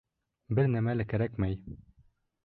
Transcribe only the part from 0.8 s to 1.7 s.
лә кәрәкмәй.